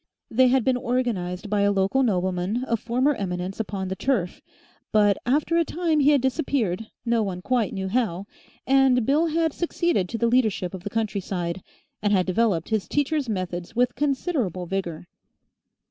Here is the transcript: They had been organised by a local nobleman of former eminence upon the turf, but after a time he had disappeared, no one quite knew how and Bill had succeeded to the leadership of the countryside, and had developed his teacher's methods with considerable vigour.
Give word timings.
They 0.31 0.47
had 0.47 0.63
been 0.63 0.77
organised 0.77 1.47
by 1.47 1.61
a 1.61 1.71
local 1.71 2.01
nobleman 2.01 2.63
of 2.63 2.79
former 2.79 3.13
eminence 3.13 3.59
upon 3.59 3.87
the 3.87 3.95
turf, 3.95 4.41
but 4.91 5.15
after 5.27 5.57
a 5.57 5.63
time 5.63 5.99
he 5.99 6.09
had 6.09 6.21
disappeared, 6.21 6.87
no 7.05 7.21
one 7.21 7.43
quite 7.43 7.71
knew 7.71 7.87
how 7.87 8.25
and 8.65 9.05
Bill 9.05 9.27
had 9.27 9.53
succeeded 9.53 10.09
to 10.09 10.17
the 10.17 10.25
leadership 10.27 10.73
of 10.73 10.81
the 10.83 10.89
countryside, 10.89 11.61
and 12.01 12.11
had 12.13 12.25
developed 12.25 12.69
his 12.69 12.87
teacher's 12.87 13.29
methods 13.29 13.75
with 13.75 13.93
considerable 13.93 14.65
vigour. 14.65 15.07